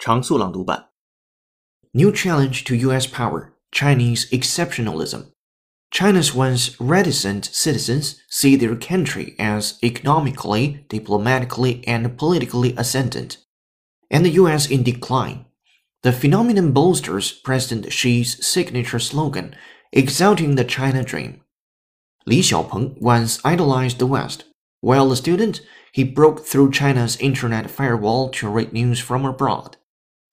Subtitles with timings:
[0.00, 0.90] 常速朗读版。
[1.92, 3.06] New challenge to U.S.
[3.06, 5.32] power Chinese exceptionalism.
[5.90, 13.38] China's once reticent citizens see their country as economically, diplomatically, and politically ascendant,
[14.10, 14.70] and the U.S.
[14.70, 15.46] in decline.
[16.02, 19.56] The phenomenon bolsters President Xi's signature slogan,
[19.92, 21.40] exalting the China dream.
[22.26, 24.44] Li Xiaopeng once idolized the West.
[24.80, 25.62] While a student,
[25.92, 29.76] he broke through China's internet firewall to read news from abroad,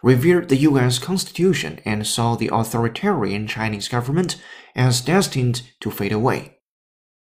[0.02, 0.98] revered the U.S.
[0.98, 4.36] Constitution, and saw the authoritarian Chinese government
[4.74, 6.58] as destined to fade away.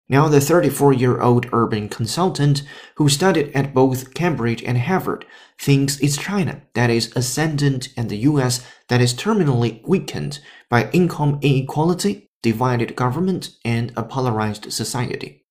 [0.08, 2.62] Now, the 34 year old urban consultant
[2.96, 5.24] who studied at both Cambridge and Harvard
[5.58, 11.38] thinks it's China that is ascendant and the US that is terminally weakened by income
[11.40, 15.46] inequality, divided government, and a polarized society.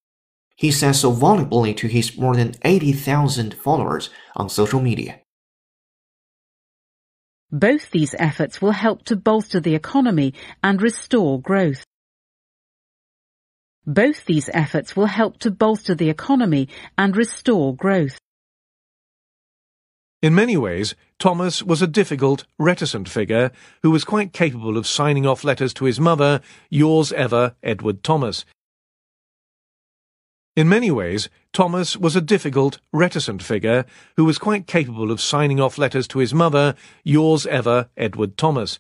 [0.56, 5.23] He says so volubly to his more than 80,000 followers on social media.
[7.54, 11.86] Both these efforts will help to bolster the economy and restore growth.
[13.86, 18.18] Both these efforts will help to bolster the economy and restore growth.
[20.24, 23.52] In many ways, Thomas was a difficult, reticent figure
[23.84, 28.46] who was quite capable of signing off letters to his mother, yours ever, Edward Thomas.
[30.56, 33.86] In many ways, Thomas was a difficult, reticent figure
[34.18, 38.78] who was quite capable of signing off letters to his mother, yours ever, Edward Thomas.